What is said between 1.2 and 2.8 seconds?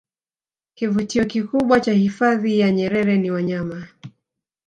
kikubwa cha hifadhi ya